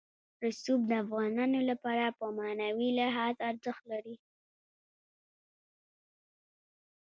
[0.45, 4.15] رسوب د افغانانو لپاره په معنوي لحاظ ارزښت لري.